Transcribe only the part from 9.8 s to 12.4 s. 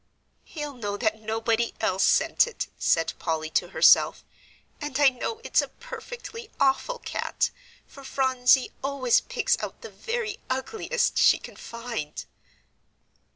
the very ugliest she can find."